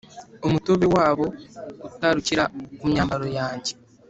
[0.47, 1.25] umutobe wabo
[1.87, 2.43] utarukira
[2.79, 3.71] ku myambaro yanjye,